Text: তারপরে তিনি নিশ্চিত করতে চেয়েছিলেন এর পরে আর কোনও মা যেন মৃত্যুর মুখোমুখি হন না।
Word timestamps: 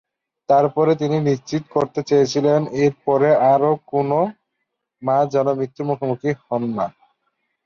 তারপরে 0.49 0.91
তিনি 0.95 1.17
নিশ্চিত 1.21 1.63
করতে 1.71 1.99
চেয়েছিলেন 2.03 2.61
এর 2.81 2.93
পরে 3.05 3.29
আর 3.51 3.61
কোনও 3.91 4.21
মা 5.01 5.17
যেন 5.33 5.47
মৃত্যুর 5.53 5.85
মুখোমুখি 5.89 6.29
হন 6.41 6.63
না। 6.77 6.85